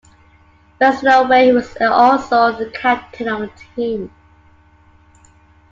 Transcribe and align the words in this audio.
Westerlo 0.79 1.29
where 1.29 1.43
he 1.45 1.51
was 1.51 1.77
also 1.79 2.57
the 2.57 2.71
captain 2.71 3.27
of 3.27 3.41
the 3.41 3.51
team. 3.75 4.09